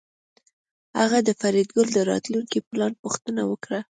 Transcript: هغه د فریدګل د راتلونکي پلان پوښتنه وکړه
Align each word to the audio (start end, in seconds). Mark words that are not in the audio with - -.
هغه 0.99 1.17
د 1.27 1.29
فریدګل 1.39 1.87
د 1.93 1.97
راتلونکي 2.11 2.59
پلان 2.69 2.91
پوښتنه 3.01 3.41
وکړه 3.51 3.79